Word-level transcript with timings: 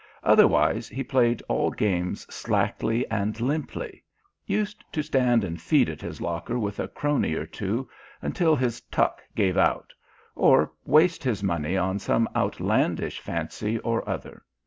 Otherwise 0.23 0.87
he 0.89 1.03
played 1.03 1.43
all 1.47 1.69
games 1.69 2.25
slackly 2.27 3.05
and 3.11 3.39
limply; 3.39 4.01
used 4.47 4.83
to 4.91 5.03
stand 5.03 5.43
and 5.43 5.61
feed 5.61 5.87
at 5.89 6.01
his 6.01 6.19
locker 6.19 6.57
with 6.57 6.79
a 6.79 6.87
crony 6.87 7.35
or 7.35 7.45
two 7.45 7.87
until 8.19 8.55
his 8.55 8.81
"tuck" 8.89 9.21
gave 9.35 9.57
out; 9.57 9.93
or 10.33 10.71
waste 10.85 11.23
his 11.23 11.43
money 11.43 11.77
on 11.77 11.99
some 11.99 12.27
outlandish 12.35 13.19
fancy 13.19 13.77
or 13.77 14.01
other. 14.09 14.43